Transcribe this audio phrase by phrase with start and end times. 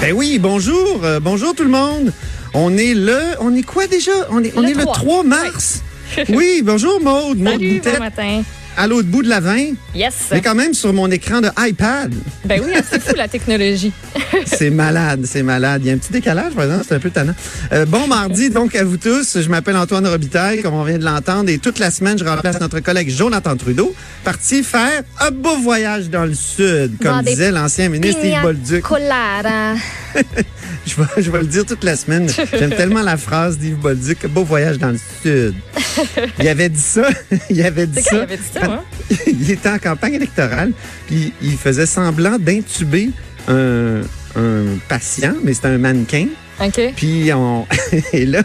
[0.00, 2.12] Ben oui, bonjour, euh, bonjour tout le monde.
[2.54, 4.12] On est le, on est quoi déjà?
[4.30, 4.94] On est, on Le est le 3.
[4.94, 5.82] 3 mars.
[6.30, 7.38] oui, bonjour Maude.
[7.38, 8.42] Maude Salut, bon matin.
[8.78, 9.74] À l'autre bout de la 20.
[9.94, 10.28] Yes.
[10.30, 12.14] Mais quand même sur mon écran de iPad.
[12.44, 13.92] Ben oui, c'est fou la technologie.
[14.46, 15.82] C'est malade, c'est malade.
[15.84, 17.34] Il y a un petit décalage, par exemple, c'est un peu tannant.
[17.72, 19.40] Euh, bon mardi, donc, à vous tous.
[19.40, 22.60] Je m'appelle Antoine Robitaille, comme on vient de l'entendre, et toute la semaine, je remplace
[22.60, 27.50] notre collègue Jonathan Trudeau, parti faire un beau voyage dans le sud, comme Dans disait
[27.50, 28.84] l'ancien ministre Yves Bolduc.
[30.86, 32.28] Je vais, je vais le dire toute la semaine.
[32.52, 35.54] J'aime tellement la phrase d'Yves Bolduc, beau voyage dans le sud.
[36.38, 37.08] Il avait dit ça,
[37.50, 38.22] il avait dit C'est quand il ça.
[38.22, 38.82] avait dit ça, hein?
[39.26, 40.72] il était en campagne électorale,
[41.06, 43.10] puis il faisait semblant d'intuber
[43.48, 44.00] un,
[44.36, 46.26] un patient, mais c'était un mannequin.
[46.60, 46.80] OK.
[46.96, 47.66] Puis on
[48.12, 48.42] et là,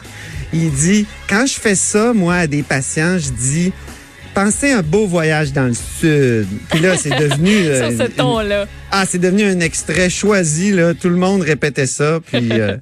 [0.53, 3.71] il dit quand je fais ça moi à des patients, je dis
[4.33, 6.47] pensez un beau voyage dans le sud.
[6.69, 8.65] Puis là, c'est devenu euh, Sur ce une- ton-là.
[8.91, 12.77] ah, c'est devenu un extrait choisi là, tout le monde répétait ça puis euh,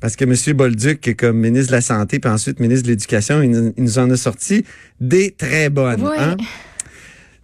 [0.00, 0.34] parce que M.
[0.56, 3.98] Bolduc, comme ministre de la Santé, puis ensuite ministre de l'Éducation, il, nous- il nous
[3.98, 4.64] en a sorti
[5.00, 6.02] des très bonnes.
[6.02, 6.16] Ouais.
[6.18, 6.36] hein?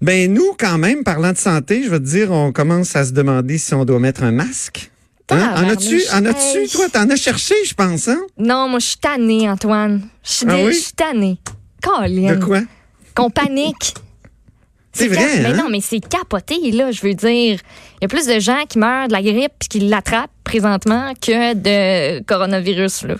[0.01, 3.12] Ben nous, quand même, parlant de santé, je veux te dire, on commence à se
[3.12, 4.91] demander si on doit mettre un masque.
[5.31, 5.55] Hein?
[5.56, 6.69] En as-tu, en as-tu, Hey.
[6.69, 8.19] toi, t'en as cherché, je pense, hein?
[8.39, 10.03] Non, moi, je suis tannée, Antoine.
[10.25, 10.86] Je suis Ah oui?
[10.97, 11.39] tannée.
[11.83, 12.61] De quoi?
[13.19, 13.94] Qu'on panique.
[14.92, 15.56] C'est cap- vrai, Mais hein?
[15.56, 16.91] non, mais c'est capoté, là.
[16.91, 19.69] Je veux dire, il y a plus de gens qui meurent de la grippe puis
[19.69, 23.14] qui l'attrapent présentement que de coronavirus, là.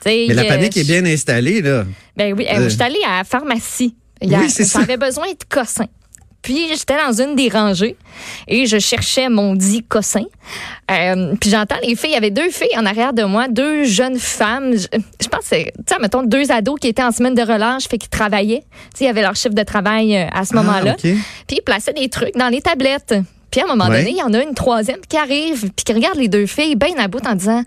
[0.00, 1.84] T'sais, Mais la que- panique est bien installée, là.
[2.16, 2.68] Ben oui, euh, Euh.
[2.68, 3.94] j'étais allée à la pharmacie.
[4.20, 4.80] Il y a- Oui, c'est ça.
[4.80, 5.86] J'avais besoin de cossins.
[6.42, 7.96] Puis j'étais dans une des rangées
[8.48, 10.24] et je cherchais mon dit cossin.
[10.90, 13.84] Euh, puis j'entends les filles, il y avait deux filles en arrière de moi, deux
[13.84, 14.72] jeunes femmes.
[14.72, 14.86] Je,
[15.22, 17.88] je pense, que c'est, tu sais, mettons, deux ados qui étaient en semaine de relâche,
[17.88, 18.64] fait qu'ils travaillaient.
[18.94, 20.92] Tu sais, ils avaient leur chiffre de travail euh, à ce moment-là.
[20.96, 21.14] Ah, OK.
[21.46, 23.14] Puis ils plaçaient des trucs dans les tablettes.
[23.50, 23.98] Puis à un moment Ouais.
[23.98, 26.76] donné, il y en a une troisième qui arrive, puis qui regarde les deux filles
[26.76, 27.62] bien à bout en disant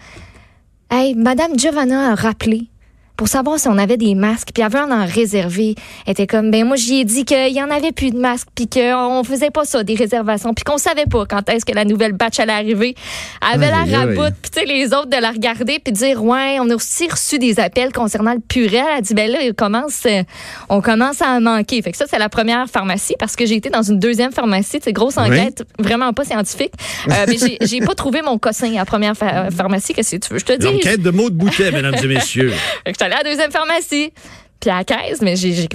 [0.89, 2.67] Hey, Madame Giovanna a rappelé
[3.16, 5.75] pour savoir si on avait des masques, puis elle veut en en réserver.
[6.06, 8.48] Elle était comme, ben moi, j'y ai dit qu'il y en avait plus de masques,
[8.55, 11.86] puis qu'on faisait pas ça, des réservations, puis qu'on savait pas quand est-ce que la
[11.86, 12.95] nouvelle batch allait arriver.
[13.42, 15.98] Elle avait Aïe, la raboute, puis tu sais, les autres de la regarder, puis de
[15.98, 18.83] dire, ouais, on a aussi reçu des appels concernant le purel.
[18.98, 20.23] Elle dit, ben là, il commence, euh,
[20.70, 21.82] on commence à en manquer.
[21.82, 24.80] Fait que ça, c'est la première pharmacie, parce que j'ai été dans une deuxième pharmacie,
[24.83, 25.23] c'est grosse Oui.
[25.27, 26.73] enquête, vraiment pas scientifique.
[27.10, 29.93] Euh, mais j'ai- pas trouvé mon cossin à la première pha- pharmacie.
[29.93, 30.39] Qu'est-ce que tu veux?
[30.39, 30.66] Je te dis.
[30.66, 32.54] L'enquête de Maud Boutet, mesdames et messieurs.
[33.03, 34.11] Allée à la deuxième pharmacie.
[34.59, 35.67] Puis à la caisse, mais j'ai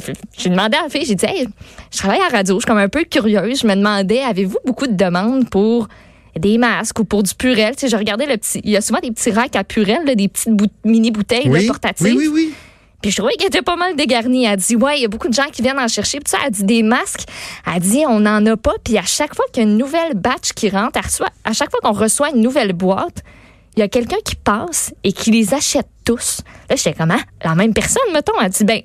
[0.49, 1.47] demandé à la fille, j'ai dit, hey,
[1.93, 3.61] je travaille à la radio, je suis comme un peu curieuse.
[3.61, 5.88] Je me demandais, avez-vous beaucoup de demandes pour
[6.38, 7.75] des masques ou pour du purel?
[7.77, 8.61] Tu sais, je regardais le petit.
[8.65, 11.50] Il y a souvent des petits racks à purel, là, des petites bout- mini-bouteilles là,
[11.53, 12.06] Oui, portatives.
[12.06, 12.55] oui, oui, oui.
[13.03, 14.47] Puis je trouvais qu'elle était pas mal dégarnie.
[14.47, 16.19] Elle dit, ouais, il y a beaucoup de gens qui viennent en chercher.
[16.21, 17.25] Puis ça, elle dit des masques.
[17.72, 18.75] Elle dit, on n'en a pas.
[18.83, 21.53] Puis à chaque fois qu'il y a une nouvelle batch qui rentre, elle reçoit- à
[21.53, 23.22] chaque fois qu'on reçoit une nouvelle boîte,
[23.78, 26.41] il y a quelqu'un qui passe et qui les achète tous.
[26.69, 28.33] Là, j'étais comme, ah, la même personne, mettons.
[28.43, 28.81] Elle dit, ben,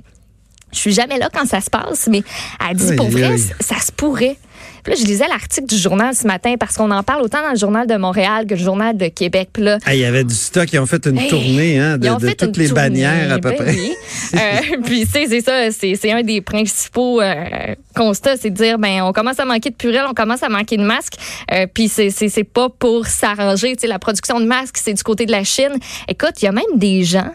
[0.72, 2.22] je suis jamais là quand ça se passe, mais
[2.64, 4.38] elle dit, pour vrai, ça se pourrait.
[4.84, 7.52] Puis là, je lisais l'article du journal ce matin parce qu'on en parle autant dans
[7.52, 9.50] le journal de Montréal que le journal de Québec.
[9.54, 10.68] Puis là, Ah, il y avait du stock.
[10.74, 13.56] Ils ont fait une Hey, tournée hein, de, toutes les tournée, bannières à peu ben
[13.58, 13.72] près.
[13.76, 13.94] oui.
[14.36, 14.38] Euh,
[14.86, 19.02] puis, tu sais, c'est ça, c'est un des principaux euh, constats, c'est de dire, ben,
[19.04, 21.16] on commence à manquer de purée, on commence à manquer de masques.
[21.52, 23.76] Euh, puis, c'est pas pour s'arranger.
[23.76, 25.74] Tu sais, la production de masques, c'est du côté de la Chine.
[26.08, 27.32] Écoute, il y a même des gens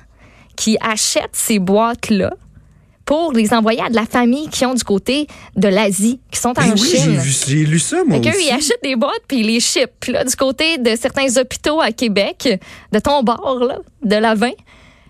[0.57, 2.33] qui achètent ces boîtes-là
[3.09, 5.27] pour les envoyer à de la famille qui ont du côté
[5.57, 7.21] de l'Asie, qui sont en Ben oui, j'ai Chine.
[7.47, 8.45] j'ai lu ça, moi Fait aussi.
[8.49, 9.95] ils achètent des boîtes puis ils les shippent.
[9.99, 12.61] Puis là, du côté de certains hôpitaux à Québec,
[12.93, 14.51] de ton bord, là, de la 20,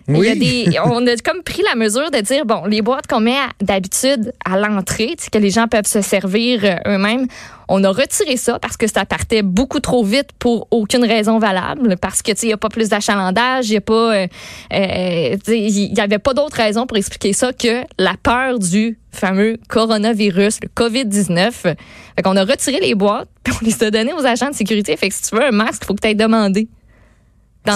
[0.09, 0.39] il y a Oui.
[0.69, 4.33] des, on a comme pris la mesure de dire, bon, les boîtes qu'on met d'habitude
[4.43, 7.27] à l'entrée, que les gens peuvent se servir euh, eux-mêmes,
[7.67, 11.97] on a retiré ça parce que ça partait beaucoup trop vite pour aucune raison valable,
[12.01, 14.27] parce que, tu sais, il n'y a pas plus d'achalandage, il n'y a pas, euh,
[14.73, 19.57] euh, il y avait pas d'autre raison pour expliquer ça que la peur du fameux
[19.69, 21.51] coronavirus, le COVID-19.
[21.51, 21.75] Fait
[22.23, 24.97] qu'on a retiré les boîtes, puis on les a données aux agents de sécurité.
[24.97, 26.67] Fait que si tu veux un masque, il faut que tu aies demandé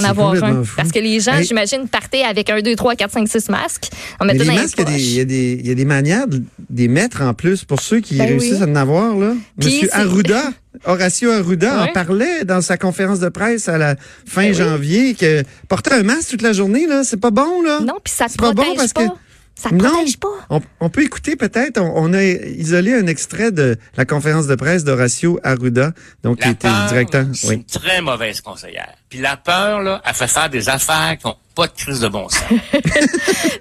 [0.02, 0.64] d'en avoir un.
[0.64, 0.74] fou.
[0.78, 1.46] Parce que les gens, Hey.
[1.46, 3.90] j'imagine, partaient avec un, deux, trois, quatre, cinq, six masques.
[4.20, 6.42] On Mais mettait les masques, il y a des- y, y a manières de
[6.76, 8.64] les mettre en plus pour ceux qui Ben réussissent oui.
[8.64, 9.16] à en avoir.
[9.16, 9.34] Là.
[9.60, 10.42] Puis Monsieur Arruda,
[10.86, 13.96] Horacio Arruda en parlait dans sa conférence de presse à la
[14.28, 14.54] fin Ben oui.
[14.56, 17.62] janvier que porter un masque toute la journée, là, c'est pas bon.
[17.62, 17.80] Là.
[17.82, 19.04] Non, puis ça te C'est pas bon protège parce pas.
[19.08, 19.10] que
[19.56, 19.90] Ça ne Non.
[19.90, 20.28] protège pas.
[20.50, 24.56] On, on peut écouter peut-être, on, on a isolé un extrait de la conférence de
[24.56, 25.92] presse d'Horacio Arruda,
[26.24, 27.26] donc qui était peur, le directeur.
[27.34, 27.56] c'est Oui.
[27.56, 28.94] une très mauvaise conseillère.
[29.10, 32.08] Puis la peur, là, elle fait faire des affaires qui n'ont pas de crise de
[32.08, 32.42] bon sens.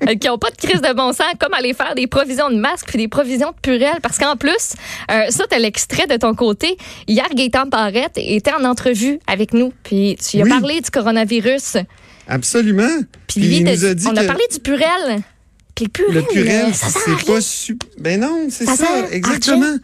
[0.08, 2.56] Euh, qui n'ont pas de crise de bon sens, comme aller faire des provisions de
[2.56, 4.00] masques puis des provisions de purelles.
[4.02, 4.74] Parce qu'en plus,
[5.10, 6.76] euh, ça, tu l'extrait de ton côté.
[7.06, 9.72] Hier, Gaëtan Barrette était en entrevue avec nous.
[9.84, 10.50] Puis tu lui as Oui.
[10.50, 11.76] parlé du coronavirus.
[12.26, 12.88] Absolument.
[13.28, 15.22] Puis lui, il t'as- nous a dit on a parlé du purel.
[15.82, 17.34] Le purel, le purel, ça sert à c'est rien.
[17.34, 17.88] pas super.
[18.00, 19.76] Ben non, c'est Ça exactement.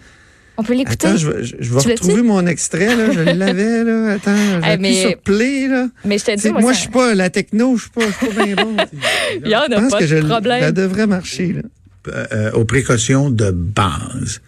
[0.60, 1.06] On peut l'écouter.
[1.06, 3.12] Attends, je, vais- je, je vais retrouver mon extrait, là.
[3.12, 4.12] Je l'avais, là.
[4.14, 5.88] Attends, Eh, j'ai mais- sur play, là.
[6.04, 8.00] Mais je te dis, moi, moi, ça- je suis pas la techno, je suis pas,
[8.06, 8.76] je suis pas bien bon.
[9.44, 10.60] Il y en a pas que de je, problème.
[10.60, 11.62] ça devrait marcher, là.
[12.32, 14.40] euh, aux précautions de base.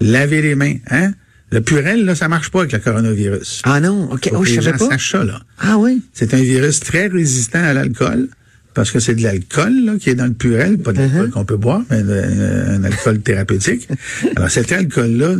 [0.00, 1.12] Laver les mains, hein?
[1.50, 3.60] Le purel, là, ça marche pas avec le coronavirus.
[3.64, 4.30] Ah non, OK.
[4.30, 4.98] Faut Oh, que je les savais gens pas.
[4.98, 5.40] ça, là.
[5.60, 6.02] Ah oui?
[6.12, 8.28] C'est un virus très résistant à l'alcool,
[8.74, 11.30] parce que c'est de l'alcool là, qui est dans le purel, pas de l'alcool Uh-huh.
[11.30, 13.88] qu'on peut boire, mais de- un alcool thérapeutique.
[14.36, 15.34] Alors cet alcool-là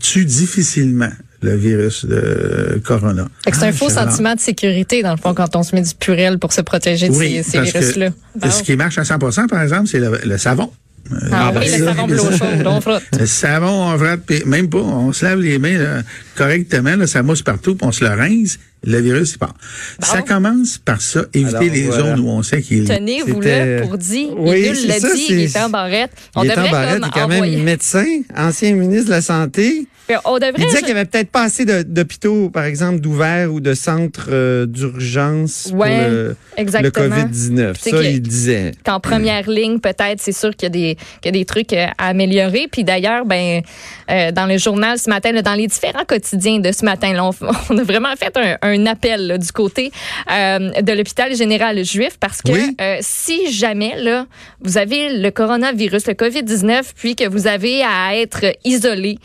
[0.00, 1.10] tue difficilement
[1.42, 3.26] le virus de corona.
[3.44, 5.74] Fait que c'est un Ah, faux sentiment de sécurité, dans le fond, quand on se
[5.74, 8.10] met du purel pour se protéger de Oui, ces, ces parce que virus-là.
[8.50, 10.70] Ce qui marche à 100% par exemple, c'est le, le savon.
[11.12, 13.02] Euh, Ah ben oui, le savon de l'eau chaude, on frotte.
[13.18, 16.02] Le savon, on frotte, puis même pas, on se lave les mains là,
[16.36, 19.54] correctement, là, ça mousse partout, puis on se le rince, le virus, il part.
[20.00, 22.02] Ça commence par ça, éviter Alors, les voilà.
[22.16, 22.96] zones où on sait qu'il est.
[22.96, 24.28] Tenez-vous là pour dire.
[24.38, 26.12] Oui, il l'a ça, dit, c'est- il était en barrette.
[26.36, 28.06] On Gaétan devrait Barrette comme est quand même envoyer- médecin,
[28.36, 29.86] ancien ministre de la Santé.
[30.24, 30.52] On devrait.
[30.58, 34.28] Il disait qu'il n'y avait peut-être pas assez d'hôpitaux, par exemple, d'ouverts ou de centres
[34.30, 37.16] euh, d'urgence Ouais, pour le, le exactement.
[37.16, 37.72] COVID-19.
[37.74, 38.72] Tu sais Ça, il disait.
[38.84, 41.72] qu'en première ligne, peut-être, c'est sûr qu'il y a des, qu'il y a des trucs
[41.72, 42.68] euh, à améliorer.
[42.70, 43.62] Puis d'ailleurs, ben,
[44.10, 47.24] euh, dans le journal ce matin, là, dans les différents quotidiens de ce matin, là,
[47.26, 47.30] on,
[47.70, 49.90] on a vraiment fait un, un appel là, du côté
[50.30, 52.76] euh, de l'hôpital général juif parce que Oui.
[53.00, 54.26] si jamais là,
[54.62, 59.18] vous avez le coronavirus, le COVID-19, puis que vous avez à être isolé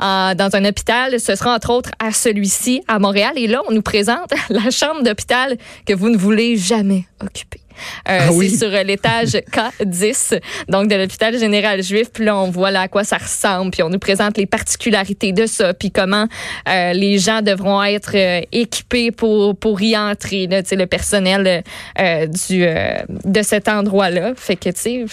[0.00, 3.32] euh, dans un hôpital, ce sera entre autres à celui-ci à Montréal.
[3.36, 5.56] Et là, on nous présente la chambre d'hôpital
[5.86, 7.60] que vous ne voulez jamais occuper.
[8.08, 8.50] Euh, Ah oui.
[8.50, 12.10] C'est sur euh, l'étage K10, donc de l'hôpital général juif.
[12.12, 13.70] Puis là, on voit là à quoi ça ressemble.
[13.70, 16.26] Puis on nous présente les particularités de ça, puis comment
[16.68, 20.46] euh, les gens devront être euh, équipés pour pour y entrer.
[20.46, 21.62] Là, Tu sais, le personnel
[21.98, 24.32] euh, du euh, de cet endroit-là.
[24.36, 25.04] Fait que tu sais.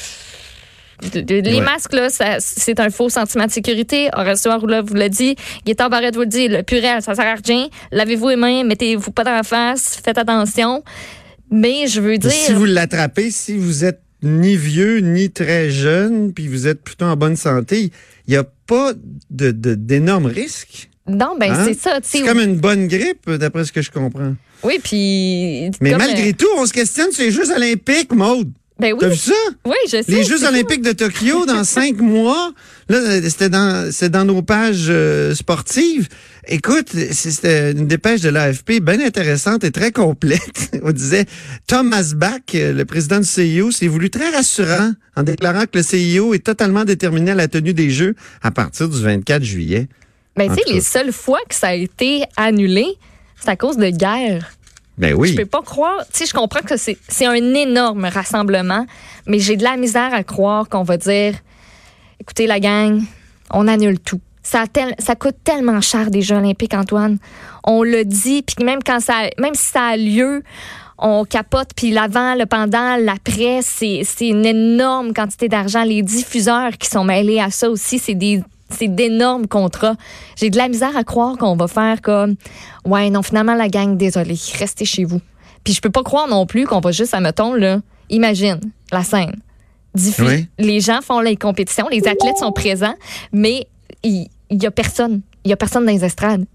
[1.14, 1.62] De- de- Les Ouais.
[1.62, 2.08] masques, là,
[2.40, 4.10] c'est un faux sentiment de sécurité.
[4.14, 5.36] Horacio Arruda vous l'a dit.
[5.66, 6.48] Gaétan Barrette vous le dit.
[6.48, 7.68] Le purel, ça sert à rien.
[7.92, 10.84] Lavez-vous les mains, mettez-vous pas dans la face, faites attention.
[11.52, 12.32] Mais je veux dire.
[12.32, 17.06] Si vous l'attrapez, si vous êtes ni vieux ni très jeune, puis vous êtes plutôt
[17.06, 17.92] en bonne santé,
[18.28, 18.94] il n'y a pas
[19.30, 20.90] de- de- d'énormes risques.
[21.08, 21.66] Non, ben Hein?
[21.66, 22.00] c'est ça.
[22.04, 24.36] C'est comme une bonne grippe, d'après ce que je comprends.
[24.62, 25.72] Oui, puis.
[25.82, 28.52] Mais malgré euh, tout, on se questionne sur les Jeux olympiques, Maude.
[28.80, 29.34] Ben oui, T'as vu ça?
[29.66, 30.04] oui, je sais.
[30.08, 32.54] Les Jeux olympiques de Tokyo dans cinq mois.
[32.88, 36.08] Là, c'était dans, c'est dans nos pages euh, sportives.
[36.48, 40.72] Écoute, c'était une dépêche de l'AFP bien intéressante et très complète.
[40.84, 41.26] On disait
[41.68, 46.34] Thomas Bach, le président du CIO, s'est voulu très rassurant en déclarant que le CIO
[46.34, 49.88] est totalement déterminé à la tenue des Jeux à partir du 24 juillet.
[50.38, 52.86] Ben, En tu sais, les seules fois que ça a été annulé,
[53.40, 54.50] c'est à cause de guerre.
[55.00, 55.30] Ben oui.
[55.30, 56.06] Je peux pas croire.
[56.14, 58.86] Tu sais, je comprends que c'est un énorme rassemblement,
[59.26, 61.34] mais j'ai de la misère à croire qu'on va dire
[62.22, 63.02] écoutez, la gang,
[63.52, 64.20] on annule tout.
[64.44, 67.18] Ça, tel- ça coûte tellement cher des Jeux olympiques, Antoine.
[67.64, 70.44] On le dit, puis même quand ça, même si ça a lieu,
[70.98, 75.84] on capote, puis l'avant, le pendant, l'après, c'est c'est une énorme quantité d'argent.
[75.84, 79.96] Les diffuseurs qui sont mêlés à ça aussi, c'est des c'est d'énormes contrats.
[80.36, 82.36] J'ai de la misère à croire qu'on va faire comme
[82.86, 85.22] ouais non finalement la gang désolé restez chez vous.
[85.64, 87.80] Puis je peux pas croire non plus qu'on va juste admettons là
[88.10, 88.60] imagine
[88.92, 89.36] la scène.
[90.20, 90.48] Oui.
[90.58, 92.96] Les gens font les compétitions, les athlètes sont présents,
[93.32, 93.68] mais
[94.04, 96.46] il y, a personne, il y a personne dans les estrades.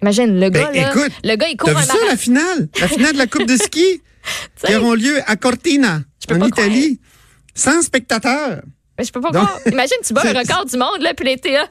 [0.00, 2.68] Imagine le Ben, gars là, écoute, le gars il court un vu ça, la finale?
[2.80, 4.00] La finale de la Coupe de ski
[4.64, 7.00] qui auront lieu à Cortina, en Italie,
[7.54, 8.62] sans spectateurs.
[8.98, 9.58] Mais je peux pas croire.
[9.66, 11.66] Imagine, tu bats un C'est- record du monde, là, puis l'été, là.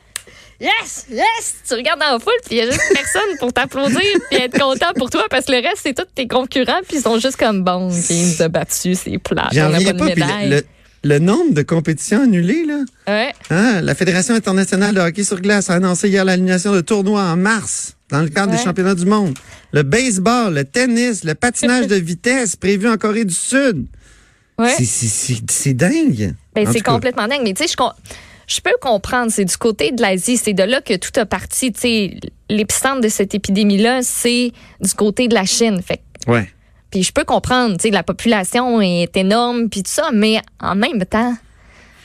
[0.60, 1.06] Yes!
[1.12, 1.56] Yes!
[1.68, 4.58] Tu regardes dans la foule, puis il y a juste personne pour t'applaudir, puis être
[4.60, 7.36] content pour toi, parce que le reste, c'est tous tes concurrents, puis ils sont juste
[7.38, 9.50] comme bon, nous a battu, c'est plat.
[9.52, 10.50] J'en reviens pas médaille.
[10.50, 10.64] le, le-
[11.04, 12.80] le nombre de compétitions annulées, là.
[13.08, 13.32] Ouais.
[13.52, 17.38] Hein, la Fédération internationale de hockey sur glace a annoncé hier l'annulation de tournois en
[17.38, 18.58] mars dans le cadre Ouais.
[18.58, 19.38] des championnats du monde.
[19.74, 23.86] Le baseball, le tennis, le patinage de vitesse prévu en Corée du Sud.
[24.60, 24.74] Ouais.
[24.80, 26.34] C'est- dingue.
[26.56, 27.42] Ben, En c'est complètement dingue.
[27.44, 29.32] Mais tu sais, je, je peux comprendre.
[29.32, 30.38] C'est du côté de l'Asie.
[30.38, 31.72] C'est de là que tout a parti.
[31.72, 35.82] Tu sais, l'épicentre de cette épidémie-là, c'est du côté de la Chine.
[35.82, 36.50] Fait Ouais.
[36.92, 40.74] Puis je peux comprendre, tu sais, la population est énorme, puis tout ça, mais en
[40.76, 41.36] même temps,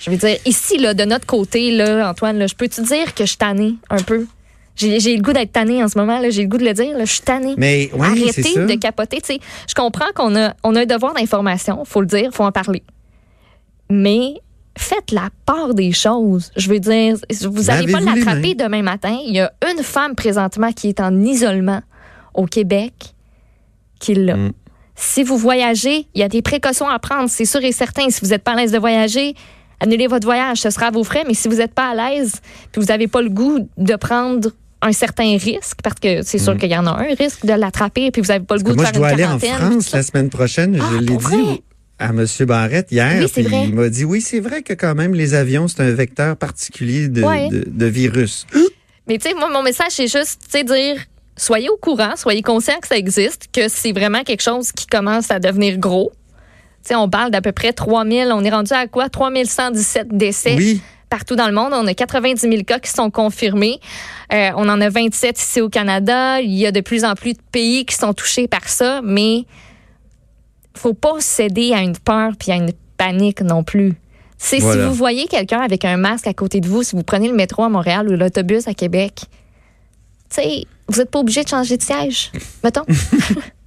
[0.00, 3.14] je veux dire, ici, là, de notre côté, là, Antoine, là, je peux te dire
[3.14, 4.26] que je suis tannée un peu?
[4.75, 7.05] J'ai le goût d'être tannée en ce moment, j'ai le goût de le dire, là,
[7.05, 7.55] je suis tannée.
[7.59, 8.64] Mais oui, Arrêtez ça.
[8.64, 9.21] de capoter.
[9.69, 12.83] Je comprends qu'on a, on a un devoir d'information, faut le dire, faut en parler.
[13.91, 14.35] Mais
[14.76, 16.50] faites la part des choses.
[16.57, 19.19] Je veux dire, vous n'allez pas l'attraper demain matin.
[19.26, 21.83] Il y a une femme présentement qui est en isolement
[22.35, 23.14] au Québec
[24.00, 24.37] qui l'a.
[24.37, 24.52] Mm.
[24.95, 28.09] Si vous voyagez, il y a des précautions à prendre, c'est sûr et certain.
[28.11, 29.35] Si vous n'êtes pas à l'aise de voyager,
[29.81, 31.25] annulez votre voyage, ce sera à vos frais.
[31.26, 34.50] Mais si vous n'êtes pas à l'aise, puis vous n'avez pas le goût de prendre
[34.82, 38.10] un certain risque, parce que c'est sûr qu'il y en a un risque de l'attraper,
[38.10, 38.64] puis vous n'avez pas le Mm.
[38.64, 39.70] Parce goût que de moi, faire je dois une aller en quarantaine.
[39.72, 40.78] France la semaine prochaine.
[40.80, 41.62] Ah, je l'ai pour dit
[41.98, 42.26] à M.
[42.40, 43.26] Barrette hier.
[43.36, 43.64] Oui, vrai.
[43.68, 47.08] il m'a dit oui, c'est vrai que quand même, les avions, c'est un vecteur particulier
[47.08, 47.48] de, Ouais.
[47.48, 48.46] de- de virus.
[49.08, 50.96] Mais tu sais, moi, mon message, c'est juste, tu sais, dire,
[51.36, 55.30] soyez au courant, soyez conscients que ça existe, que c'est vraiment quelque chose qui commence
[55.30, 56.12] à devenir gros.
[56.84, 59.08] Tu sais, on parle d'à peu près 3000, on est rendu à quoi?
[59.08, 60.80] 3117 décès Oui.
[61.12, 61.75] Partout dans le monde.
[61.75, 63.81] On a 90 000 cas qui sont confirmés.
[64.33, 66.40] Euh, on en a 27 ici au Canada.
[66.40, 69.45] Il y a de plus en plus de pays qui sont touchés par ça, mais
[70.75, 73.92] faut pas céder à une peur puis à une panique non plus.
[74.38, 74.85] C'est Voilà.
[74.85, 77.35] si vous voyez quelqu'un avec un masque à côté de vous, si vous prenez le
[77.35, 79.21] métro à Montréal ou l'autobus à Québec,
[80.31, 82.33] tu sais, vous n'êtes pas obligé de changer de siège,
[82.64, 82.87] mettons.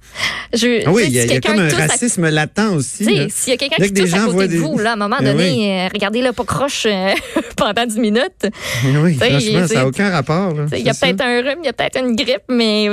[0.54, 3.04] Je, Ah oui, il y a, si y a comme un à racisme latent aussi.
[3.30, 5.24] s'il y a quelqu'un qui tousse à côté de vous, là, à un moment Eh
[5.24, 5.70] donné, oui.
[5.70, 7.12] euh, regardez-le pas croche euh,
[7.56, 8.48] pendant 10 minutes.
[8.84, 10.54] Oui, sais, franchement, ça n'a aucun rapport.
[10.72, 12.88] Il y a peut-être un rhume, il y a peut-être une grippe, mais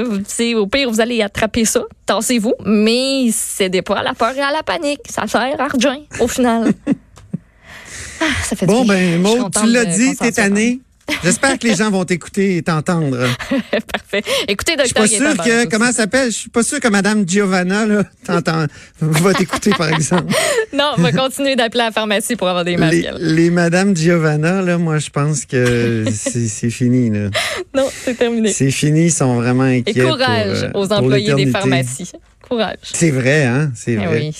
[0.55, 1.83] au pire, vous allez attraper ça.
[2.05, 5.01] Tassez-vous, mais cédez pas à la peur et à la panique.
[5.09, 6.73] Ça sert à rien, au final.
[8.21, 10.79] Ah, ça fait du Bon, ben, Maud, tu l'as dit, t'es soit tanné.
[11.23, 13.17] J'espère que les gens vont t'écouter et t'entendre.
[13.91, 14.23] Parfait.
[14.47, 16.27] Écoutez, Je suis pas docteur sûr que, comment ça s'appelle?
[16.31, 18.03] Je suis pas sûr que Madame Giovanna, là,
[19.01, 20.33] va t'écouter, par exemple.
[20.73, 22.93] Non, on va continuer d'appeler la pharmacie pour avoir des masques.
[23.19, 27.29] Les, les Madame Giovanna, là, moi, je pense que c'est fini, là.
[27.75, 28.51] Non, c'est terminé.
[28.51, 29.99] C'est fini, ils sont vraiment inquiets.
[29.99, 32.11] Et courage pour, euh, aux employés des pharmacies.
[32.47, 32.77] Courage.
[32.83, 33.71] C'est vrai, hein?
[33.75, 34.19] C'est Eh vrai.
[34.19, 34.35] oui.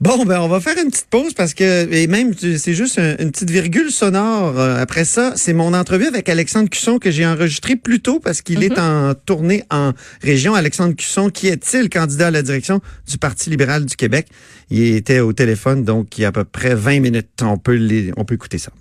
[0.00, 3.16] Bon, ben on va faire une petite pause parce que, et même, c'est juste un-
[3.18, 4.58] une petite virgule sonore.
[4.58, 8.42] euh, Après ça, c'est mon entrevue avec Alexandre Cusson que j'ai enregistré plus tôt parce
[8.42, 10.54] qu'il est en tournée en région.
[10.54, 14.26] Alexandre Cusson, qui est-il candidat à la direction du Parti libéral du Québec?
[14.68, 17.28] Il était au téléphone, donc il y a à peu près 20 minutes.
[17.42, 18.72] On peut, les, on peut écouter ça.